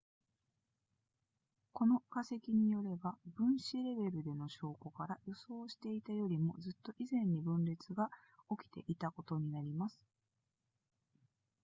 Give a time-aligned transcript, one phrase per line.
[1.73, 8.09] この化石によれば分子レベルでの証拠から予想していたよりもずっと以前に分裂が
[8.49, 10.01] 起きていたことになります